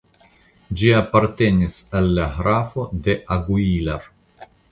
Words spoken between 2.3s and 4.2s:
grafo de Aguilar.